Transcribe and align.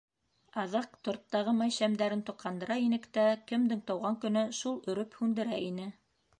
Аҙаҡ 0.61 0.95
торттағы 1.07 1.53
май 1.57 1.75
шәмдәрен 1.75 2.23
тоҡандыра 2.31 2.79
инек 2.85 3.07
тә, 3.19 3.27
кемдең 3.53 3.85
тыуған 3.91 4.19
көнө, 4.27 4.47
шул 4.63 4.83
өрөп 4.95 5.23
һүндерә 5.23 5.65
ине. 5.71 5.91